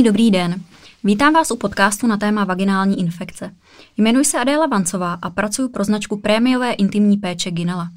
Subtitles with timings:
[0.00, 0.60] Krásný dobrý den.
[1.04, 3.54] Vítám vás u podcastu na téma vaginální infekce.
[3.96, 7.90] Jmenuji se Adéla Vancová a pracuji pro značku prémiové intimní péče Ginela.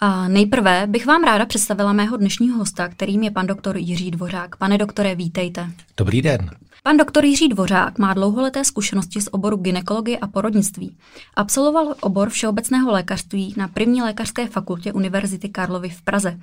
[0.00, 4.56] A nejprve bych vám ráda představila mého dnešního hosta, kterým je pan doktor Jiří Dvořák.
[4.56, 5.70] Pane doktore, vítejte.
[5.96, 6.50] Dobrý den.
[6.86, 10.96] Pan doktor Jiří Dvořák má dlouholeté zkušenosti z oboru gynekologie a porodnictví.
[11.36, 16.40] Absolvoval obor všeobecného lékařství na první lékařské fakultě Univerzity Karlovy v Praze.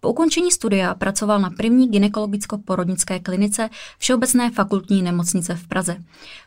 [0.00, 5.96] Po ukončení studia pracoval na první gynekologicko-porodnické klinice Všeobecné fakultní nemocnice v Praze.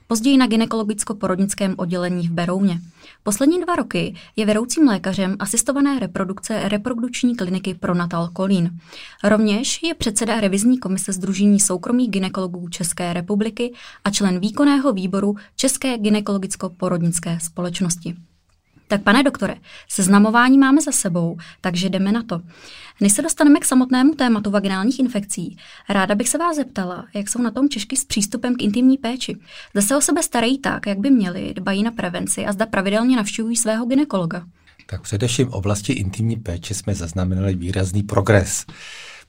[0.08, 2.82] Později na gynekologicko-porodnickém oddělení v Berouně.
[3.24, 8.80] Poslední dva roky je vedoucím lékařem asistované reprodukce reprodukční kliniky pro Natal Kolín.
[9.24, 13.74] Rovněž je předseda revizní komise Združení soukromých gynekologů České republiky
[14.04, 18.16] a člen výkonného výboru České gynekologicko-porodnické společnosti.
[18.88, 19.56] Tak pane doktore,
[19.90, 22.42] seznamování máme za sebou, takže jdeme na to.
[23.02, 25.58] Než se dostaneme k samotnému tématu vaginálních infekcí,
[25.90, 29.38] ráda bych se vás zeptala, jak jsou na tom Češky s přístupem k intimní péči.
[29.72, 33.16] Zda se o sebe starají tak, jak by měli, dbají na prevenci a zda pravidelně
[33.16, 34.46] navštěvují svého ginekologa.
[34.86, 38.66] Tak především v oblasti intimní péče jsme zaznamenali výrazný progres.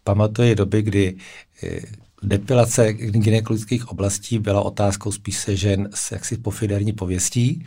[0.04, 1.16] Pamatuji doby, kdy
[1.62, 1.80] eh,
[2.22, 7.64] depilace gynekologických oblastí byla otázkou spíše žen s jaksi pofiderní pověstí,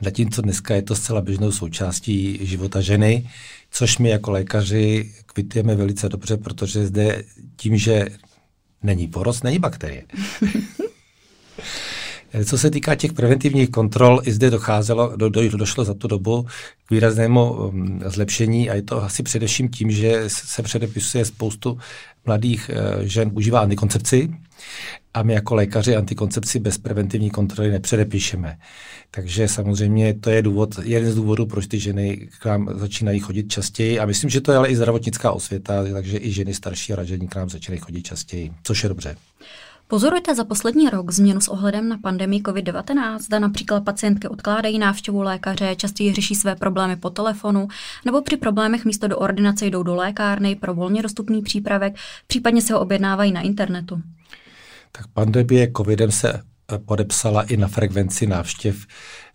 [0.00, 3.30] zatímco dneska je to zcela běžnou součástí života ženy,
[3.70, 7.24] což my jako lékaři kvitujeme velice dobře, protože zde
[7.56, 8.06] tím, že
[8.82, 10.04] není porost, není bakterie.
[12.44, 16.46] Co se týká těch preventivních kontrol, i zde docházelo, do, do, došlo za tu dobu
[16.86, 21.78] k výraznému um, zlepšení a je to asi především tím, že se předepisuje spoustu
[22.26, 24.30] mladých uh, žen užívá antikoncepci
[25.14, 28.58] a my jako lékaři antikoncepci bez preventivní kontroly nepředepíšeme.
[29.10, 33.52] Takže samozřejmě to je důvod, jeden z důvodů, proč ty ženy k nám začínají chodit
[33.52, 34.00] častěji.
[34.00, 37.28] A myslím, že to je ale i zdravotnická osvěta, takže i ženy starší a ražení
[37.28, 39.16] k nám začínají chodit častěji, což je dobře.
[39.88, 43.18] Pozorujete za poslední rok změnu s ohledem na pandemii COVID-19?
[43.18, 47.68] Zda například pacientky odkládají návštěvu lékaře, častěji řeší své problémy po telefonu,
[48.04, 51.94] nebo při problémech místo do ordinace jdou do lékárny pro volně dostupný přípravek,
[52.26, 54.02] případně se ho objednávají na internetu?
[54.92, 56.42] Tak pandemie covidem se
[56.86, 58.86] podepsala i na frekvenci návštěv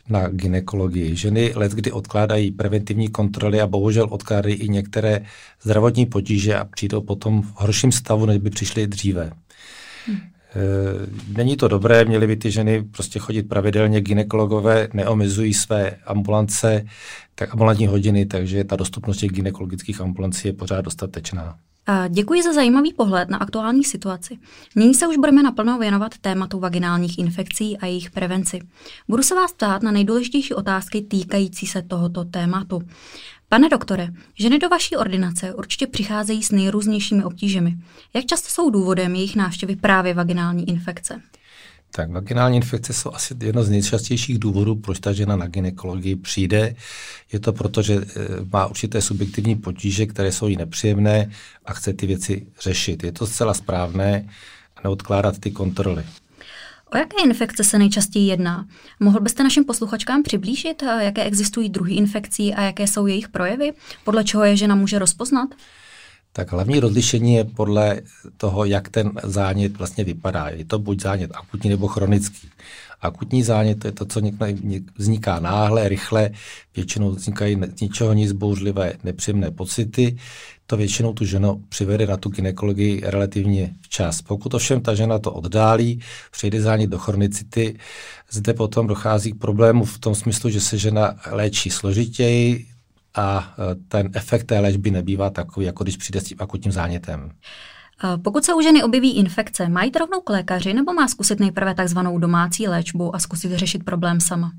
[0.09, 1.15] na ginekologii.
[1.15, 5.25] Ženy let kdy odkládají preventivní kontroly a bohužel odkládají i některé
[5.61, 9.31] zdravotní potíže a přijdou potom v horším stavu, než by přišly dříve.
[10.07, 10.19] Hmm.
[11.37, 16.85] Není to dobré, měly by ty ženy prostě chodit pravidelně, ginekologové neomezují své ambulance,
[17.35, 21.57] tak ambulantní hodiny, takže ta dostupnost těch ginekologických ambulancí je pořád dostatečná.
[22.09, 24.37] Děkuji za zajímavý pohled na aktuální situaci.
[24.75, 28.59] Nyní se už budeme naplno věnovat tématu vaginálních infekcí a jejich prevenci.
[29.07, 32.81] Budu se vás ptát na nejdůležitější otázky týkající se tohoto tématu.
[33.49, 37.77] Pane doktore, ženy do vaší ordinace určitě přicházejí s nejrůznějšími obtížemi.
[38.13, 41.21] Jak často jsou důvodem jejich návštěvy právě vaginální infekce?
[41.91, 46.75] Tak vaginální infekce jsou asi jedno z nejčastějších důvodů, proč ta žena na ginekologii přijde.
[47.33, 48.05] Je to proto, že eh,
[48.53, 51.31] má určité subjektivní potíže, které jsou jí nepříjemné
[51.65, 53.03] a chce ty věci řešit.
[53.03, 54.29] Je to zcela správné
[54.75, 56.05] a neodkládat ty kontroly.
[56.93, 58.65] O jaké infekce se nejčastěji jedná?
[58.99, 63.73] Mohl byste našim posluchačkám přiblížit, eh, jaké existují druhy infekcí a jaké jsou jejich projevy?
[64.03, 65.49] Podle čeho je žena může rozpoznat?
[66.39, 68.01] Tak hlavní rozlišení je podle
[68.37, 70.49] toho, jak ten zánět vlastně vypadá.
[70.49, 72.47] Je to buď zánět akutní nebo chronický.
[73.01, 74.21] Akutní zánět to je to, co
[74.97, 76.29] vzniká náhle, rychle,
[76.75, 80.17] většinou vznikají z ničeho nic bouřlivé, nepříjemné pocity.
[80.65, 84.21] To většinou tu ženu přivede na tu ginekologii relativně včas.
[84.21, 85.99] Pokud ovšem ta žena to oddálí,
[86.31, 87.77] přejde zánět do chronicity,
[88.31, 92.65] zde potom dochází k problému v tom smyslu, že se žena léčí složitěji,
[93.15, 97.31] a e, ten efekt té léčby nebývá takový, jako když přijde s tím akutním zánětem.
[98.23, 102.17] Pokud se u ženy objeví infekce, mají rovnou k lékaři nebo má zkusit nejprve takzvanou
[102.17, 104.51] domácí léčbu a zkusit řešit problém sama?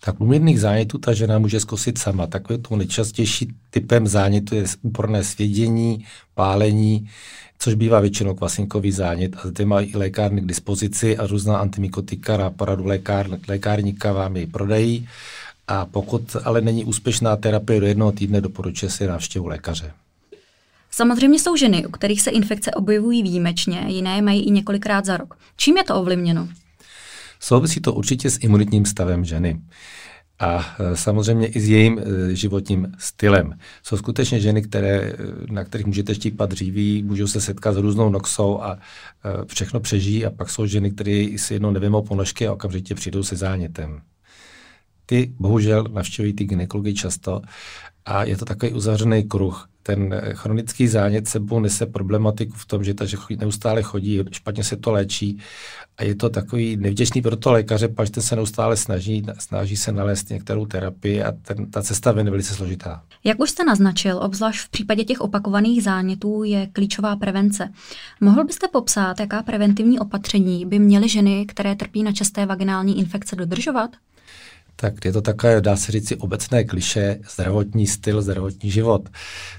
[0.00, 2.26] Tak u mírných zánětů ta žena může zkusit sama.
[2.26, 7.08] Takovým to nejčastější typem zánětu je úporné svědění, pálení,
[7.58, 9.36] což bývá většinou kvasinkový zánět.
[9.36, 14.36] A zde mají i lékárny k dispozici a různá antimikotika na poradu lékár, lékárníka vám
[14.36, 15.08] ji prodají.
[15.68, 19.92] A pokud ale není úspěšná terapie do jednoho týdne, doporučuje si návštěvu lékaře.
[20.90, 25.38] Samozřejmě jsou ženy, u kterých se infekce objevují výjimečně, jiné mají i několikrát za rok.
[25.56, 26.48] Čím je to ovlivněno?
[27.40, 29.60] Souvisí to určitě s imunitním stavem ženy
[30.38, 33.58] a e, samozřejmě i s jejím e, životním stylem.
[33.82, 35.16] Jsou skutečně ženy, které, e,
[35.50, 38.78] na kterých můžete štípat dříví, můžou se setkat s různou noxou a
[39.46, 43.36] všechno přežijí a pak jsou ženy, které si jednou nevymou ponožky a okamžitě přijdou se
[43.36, 44.00] zánětem.
[45.06, 47.40] Ty bohužel navštěvují ty gynekology často
[48.04, 49.68] a je to takový uzavřený kruh.
[49.82, 54.76] Ten chronický zánět sebou nese problematiku v tom, že ta že neustále chodí, špatně se
[54.76, 55.38] to léčí
[55.96, 59.92] a je to takový nevděčný pro to lékaře, protože ten se neustále snaží, snaží se
[59.92, 63.02] nalézt některou terapii a ten, ta cesta je velice složitá.
[63.24, 67.68] Jak už jste naznačil, obzvlášť v případě těch opakovaných zánětů je klíčová prevence.
[68.20, 73.36] Mohl byste popsat, jaká preventivní opatření by měly ženy, které trpí na časté vaginální infekce,
[73.36, 73.90] dodržovat?
[74.76, 79.08] Tak je to takové, dá se říct, obecné kliše, zdravotní styl, zdravotní život.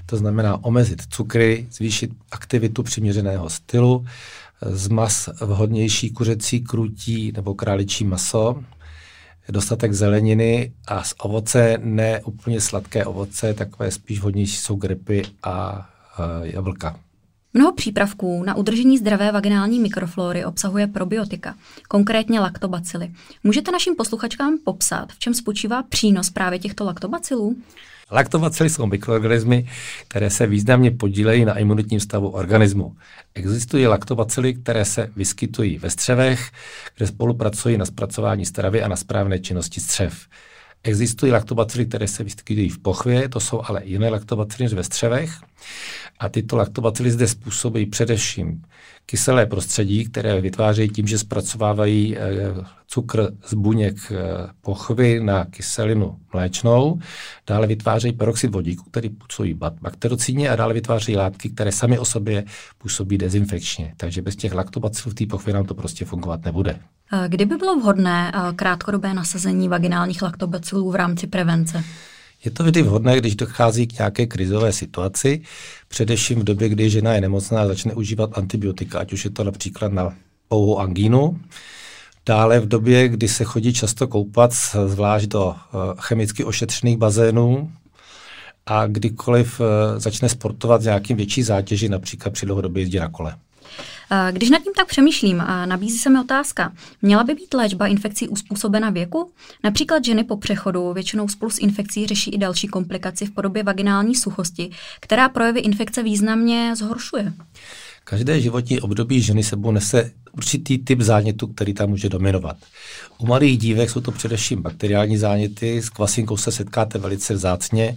[0.06, 4.06] To znamená omezit cukry, zvýšit aktivitu přiměřeného stylu,
[4.62, 8.62] zmas vhodnější kuřecí krutí nebo králičí maso,
[9.48, 15.88] dostatek zeleniny a z ovoce, ne úplně sladké ovoce, takové spíš vhodnější jsou grepy a
[16.42, 17.05] jablka.
[17.54, 21.54] Mnoho přípravků na udržení zdravé vaginální mikroflory obsahuje probiotika,
[21.88, 23.10] konkrétně laktobacily.
[23.44, 27.56] Můžete našim posluchačkám popsat, v čem spočívá přínos právě těchto laktobacilů?
[28.10, 29.68] Laktobacily jsou mikroorganismy,
[30.08, 32.96] které se významně podílejí na imunitním stavu organismu.
[33.34, 36.50] Existují laktobacily, které se vyskytují ve střevech,
[36.96, 40.26] kde spolupracují na zpracování stravy a na správné činnosti střev.
[40.82, 45.30] Existují laktobacily, které se vyskytují v pochvě, to jsou ale jiné laktobacily než ve střevech.
[46.18, 48.62] A tyto laktobacily zde způsobí především
[49.06, 52.20] kyselé prostředí, které vytvářejí tím, že zpracovávají eh,
[52.86, 54.16] cukr z buněk eh,
[54.60, 56.98] pochvy na kyselinu mléčnou,
[57.46, 62.44] dále vytvářejí peroxid vodíku, který působí bakterocídně a dále vytvářejí látky, které sami o sobě
[62.78, 63.94] působí dezinfekčně.
[63.96, 66.78] Takže bez těch laktobacilů v té pochvě nám to prostě fungovat nebude.
[67.28, 71.84] Kdyby bylo vhodné krátkodobé nasazení vaginálních laktobacilů v rámci prevence?
[72.46, 75.42] Je to vždy vhodné, když dochází k nějaké krizové situaci,
[75.88, 79.44] především v době, kdy žena je nemocná a začne užívat antibiotika, ať už je to
[79.44, 80.14] například na
[80.48, 81.40] pouhou angínu.
[82.26, 84.52] Dále v době, kdy se chodí často koupat,
[84.86, 87.72] zvlášť do eh, chemicky ošetřených bazénů,
[88.66, 93.36] a kdykoliv eh, začne sportovat s nějakým větší zátěži, například při dlouhodobě jízdě na kole.
[94.32, 96.72] Když nad tím tak přemýšlím, a nabízí se mi otázka,
[97.02, 99.30] měla by být léčba infekcí uspůsobena věku?
[99.64, 104.14] Například ženy po přechodu většinou spolu s infekcí řeší i další komplikaci v podobě vaginální
[104.14, 104.70] suchosti,
[105.00, 107.32] která projevy infekce významně zhoršuje.
[108.04, 112.56] Každé životní období ženy sebou nese určitý typ zánětu, který tam může dominovat.
[113.18, 117.96] U malých dívek jsou to především bakteriální záněty, s kvasinkou se setkáte velice vzácně.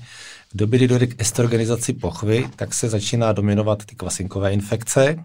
[0.54, 5.24] V době, kdy dojde k estrogenizaci pochvy, tak se začíná dominovat ty kvasinkové infekce.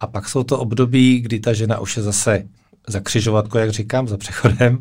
[0.00, 2.48] A pak jsou to období, kdy ta žena už je zase
[2.88, 4.80] za křižovatko, jak říkám, za přechodem,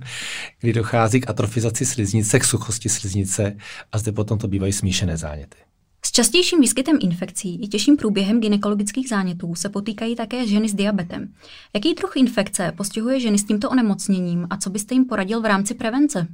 [0.59, 3.57] kdy dochází k atrofizaci sliznice, k suchosti sliznice
[3.91, 5.57] a zde potom to bývají smíšené záněty.
[6.05, 11.33] S častějším výskytem infekcí i těžším průběhem gynekologických zánětů se potýkají také ženy s diabetem.
[11.73, 15.73] Jaký druh infekce postihuje ženy s tímto onemocněním a co byste jim poradil v rámci
[15.73, 16.27] prevence?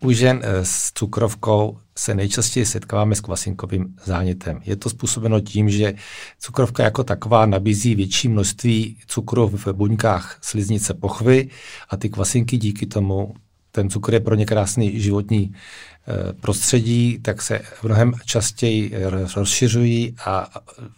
[0.00, 4.60] U žen eh, s cukrovkou se nejčastěji setkáváme s kvasinkovým zánětem.
[4.64, 5.94] Je to způsobeno tím, že
[6.40, 11.48] cukrovka jako taková nabízí větší množství cukru v buňkách sliznice pochvy
[11.88, 13.34] a ty kvasinky díky tomu
[13.76, 15.54] ten cukr je pro ně krásný životní
[16.08, 18.92] Eh, prostředí, tak se mnohem častěji
[19.36, 20.50] rozšiřují a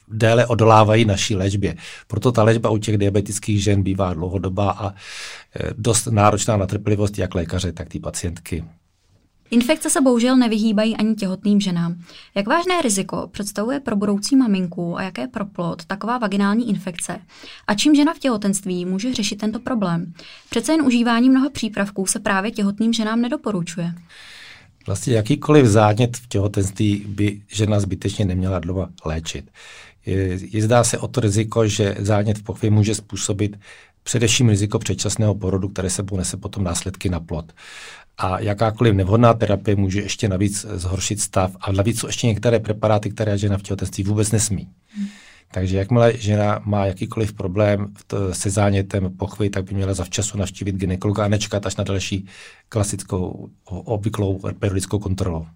[0.08, 1.76] déle odolávají naší léčbě.
[2.06, 7.18] Proto ta léčba u těch diabetických žen bývá dlouhodobá a eh, dost náročná na trpělivost
[7.18, 8.64] jak lékaře, tak ty pacientky.
[9.50, 12.02] Infekce se bohužel nevyhýbají ani těhotným ženám.
[12.34, 17.18] Jak vážné riziko představuje pro budoucí maminku a jaké pro plod taková vaginální infekce?
[17.66, 20.12] A čím žena v těhotenství může řešit tento problém?
[20.50, 23.94] Přece jen užívání mnoha přípravků se právě těhotným ženám nedoporučuje.
[24.86, 29.50] Vlastně jakýkoliv zánět v těhotenství by žena zbytečně neměla dlouho léčit.
[30.06, 33.56] Je, je zdá se o to riziko, že zánět v pochvě může způsobit
[34.02, 37.52] především riziko předčasného porodu, které se ponese potom následky na plod.
[38.18, 43.10] A jakákoliv nevhodná terapie může ještě navíc zhoršit stav a navíc jsou ještě některé preparáty,
[43.10, 44.68] které žena v těhotenství vůbec nesmí.
[44.88, 45.06] Hmm.
[45.52, 47.94] Takže jakmile žena má jakýkoliv problém
[48.32, 52.26] se zánětem pochvy, tak by měla zavčasu navštívit gynekologa a nečkat až na další
[52.68, 55.46] klasickou obvyklou periodickou kontrolu.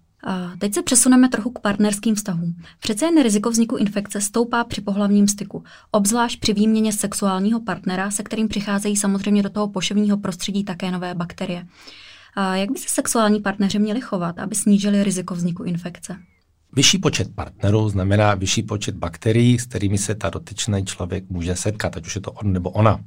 [0.59, 2.55] Teď se přesuneme trochu k partnerským vztahům.
[2.79, 8.23] Přece jen riziko vzniku infekce stoupá při pohlavním styku, obzvlášť při výměně sexuálního partnera, se
[8.23, 11.67] kterým přicházejí samozřejmě do toho poševního prostředí také nové bakterie.
[12.53, 16.15] Jak by se sexuální partneři měli chovat, aby snížili riziko vzniku infekce?
[16.75, 21.97] Vyšší počet partnerů znamená vyšší počet bakterií, s kterými se ta dotyčný člověk může setkat,
[21.97, 22.99] ať už je to on nebo ona.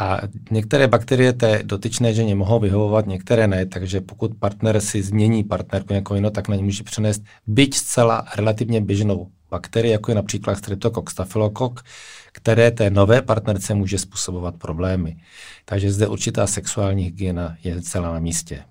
[0.00, 5.44] A některé bakterie té dotyčné ženě mohou vyhovovat, některé ne, takže pokud partner si změní
[5.44, 10.14] partnerku jako jinou, tak na ní může přenést byť zcela relativně běžnou bakterii, jako je
[10.14, 11.84] například streptococcus staphylococcus,
[12.32, 15.16] které té nové partnerce může způsobovat problémy.
[15.64, 18.64] Takže zde určitá sexuální hygiena je celá na místě.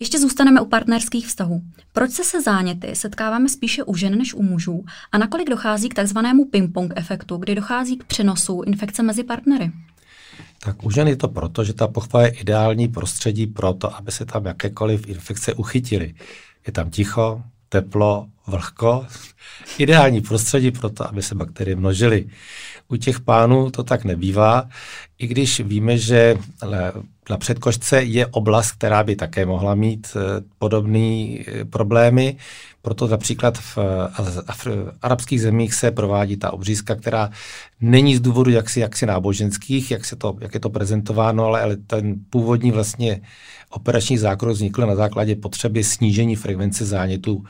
[0.00, 1.62] Ještě zůstaneme u partnerských vztahů.
[1.92, 5.94] Proč se se záněty setkáváme spíše u žen než u mužů a nakolik dochází k
[5.94, 9.70] takzvanému ping-pong efektu, kdy dochází k přenosu infekce mezi partnery?
[10.58, 14.12] Tak u žen je to proto, že ta pochva je ideální prostředí pro to, aby
[14.12, 16.14] se tam jakékoliv infekce uchytily.
[16.66, 19.06] Je tam ticho, teplo, vlhko,
[19.78, 22.26] ideální prostředí pro to, aby se bakterie množily.
[22.88, 24.68] U těch pánů to tak nebývá,
[25.18, 26.36] i když víme, že
[27.30, 32.36] na předkošce je oblast, která by také mohla mít eh, podobné eh, problémy.
[32.82, 34.66] Proto například v, eh, v
[35.02, 37.30] arabských zemích se provádí ta obřízka, která
[37.80, 41.76] není z důvodu jaksi, jaksi náboženských, jak, se to, jak je to prezentováno, ale, ale
[41.76, 43.20] ten původní vlastně
[43.70, 47.44] operační zákrok vznikl na základě potřeby snížení frekvence zánětů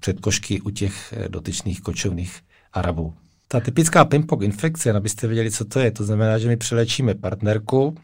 [0.00, 2.40] předkošky u těch dotyčných kočovných
[2.72, 3.14] Arabů.
[3.48, 7.94] Ta typická pimpok infekce, abyste věděli, co to je, to znamená, že my přelečíme partnerku,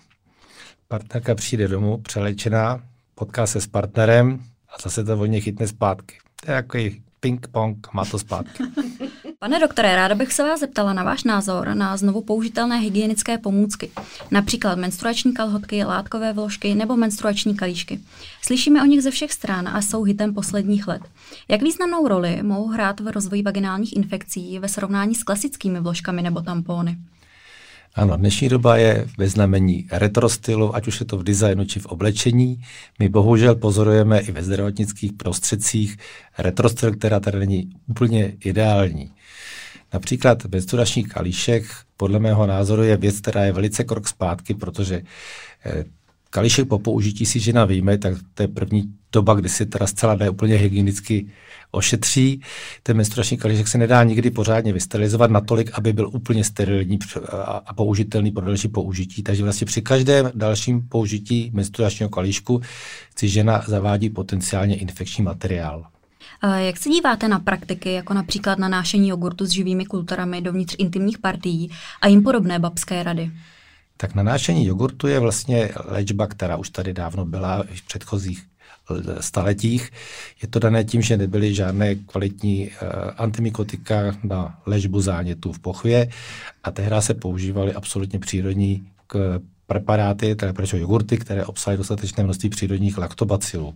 [0.88, 2.82] partnerka přijde domů přelečená,
[3.14, 6.18] potká se s partnerem a zase to vodně chytne zpátky.
[6.44, 8.62] To je takový ping-pong, má to zpátky.
[9.44, 13.90] Pane doktore, ráda bych se vás zeptala na váš názor na znovu použitelné hygienické pomůcky,
[14.30, 18.00] například menstruační kalhotky, látkové vložky nebo menstruační kalíšky.
[18.42, 21.02] Slyšíme o nich ze všech stran a jsou hitem posledních let.
[21.48, 26.40] Jak významnou roli mohou hrát v rozvoji vaginálních infekcí ve srovnání s klasickými vložkami nebo
[26.40, 26.98] tampony?
[27.96, 31.80] Ano, dnešní doba je ve znamení retro stylu, ať už je to v designu či
[31.80, 32.62] v oblečení.
[32.98, 35.96] My bohužel pozorujeme i ve zdravotnických prostředcích
[36.38, 39.12] retro styl, která tady není úplně ideální.
[39.92, 41.64] Například menstruační kalíšek
[41.96, 45.02] podle mého názoru je věc, která je velice krok zpátky, protože
[46.34, 50.14] kalíšek po použití si žena vyjme, tak to je první doba, kdy si teda zcela
[50.14, 51.26] neúplně hygienicky
[51.70, 52.40] ošetří.
[52.82, 56.98] Ten menstruační kalíšek se nedá nikdy pořádně vysterilizovat natolik, aby byl úplně sterilní
[57.66, 59.22] a použitelný pro další použití.
[59.22, 62.60] Takže vlastně při každém dalším použití menstruačního kalíšku
[63.16, 65.86] si žena zavádí potenciálně infekční materiál.
[66.56, 71.18] Jak se díváte na praktiky, jako například na nášení jogurtu s živými kulturami dovnitř intimních
[71.18, 73.30] partií a jim podobné babské rady?
[74.04, 78.42] Tak nanášení jogurtu je vlastně léčba, která už tady dávno byla v předchozích
[79.20, 79.90] staletích.
[80.42, 86.08] Je to dané tím, že nebyly žádné kvalitní uh, antimikotika na léčbu zánětů v pochvě
[86.64, 92.48] a tehdy se používaly absolutně přírodní k preparáty, tedy proč jogurty, které obsahují dostatečné množství
[92.48, 93.74] přírodních laktobacilů.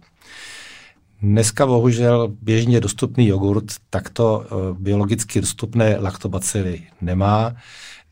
[1.22, 7.56] Dneska bohužel běžně dostupný jogurt takto uh, biologicky dostupné laktobacily nemá,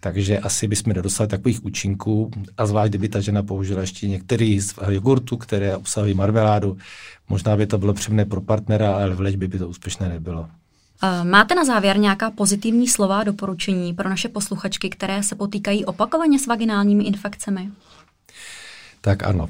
[0.06, 4.74] takže asi bychom nedostali takových účinků a zvlášť, kdyby ta žena použila ještě některý z
[4.88, 6.76] jogurtů, které obsahují marmeládu,
[7.28, 10.48] možná by to bylo příjemné pro partnera, ale v léčbě by to úspěšné nebylo.
[11.02, 15.84] Eh, máte na závěr nějaká pozitivní slova a doporučení pro naše posluchačky, které se potýkají
[15.84, 17.70] opakovaně s vaginálními infekcemi?
[19.00, 19.48] Tak ano,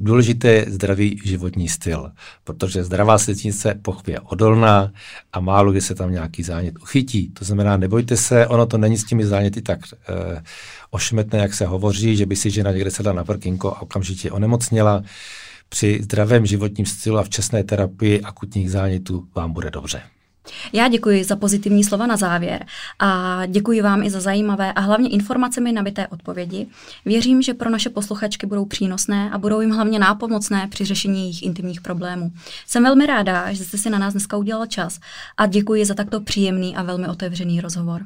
[0.00, 2.12] Důležité je zdravý životní styl,
[2.44, 4.92] protože zdravá sliznice pochvě odolná
[5.32, 7.28] a málo kdy se tam nějaký zánět uchytí.
[7.28, 10.42] To znamená, nebojte se, ono to není s těmi záněty tak eh,
[10.90, 15.02] ošmetné, jak se hovoří, že by si žena někde sedla na prkinko a okamžitě onemocněla.
[15.68, 20.02] Při zdravém životním stylu a včasné terapii akutních zánětů vám bude dobře.
[20.72, 22.66] Já děkuji za pozitivní slova na závěr
[22.98, 26.66] a děkuji vám i za zajímavé a hlavně informacemi nabité odpovědi.
[27.04, 31.42] Věřím, že pro naše posluchačky budou přínosné a budou jim hlavně nápomocné při řešení jejich
[31.42, 32.32] intimních problémů.
[32.66, 35.00] Jsem velmi ráda, že jste si na nás dneska udělal čas
[35.36, 38.02] a děkuji za takto příjemný a velmi otevřený rozhovor.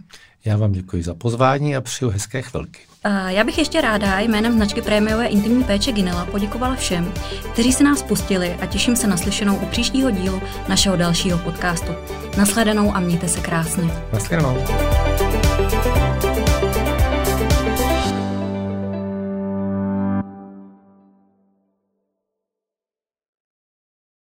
[0.47, 2.79] Já vám děkuji za pozvání a přeju hezké chvilky.
[3.27, 7.13] Já bych ještě ráda jménem značky prémiové intimní péče Ginela poděkovala všem,
[7.53, 11.93] kteří se nás pustili a těším se na slyšenou u příštího dílu našeho dalšího podcastu.
[12.39, 13.91] Naschledanou a mějte se krásně.
[14.13, 14.57] Naschledanou.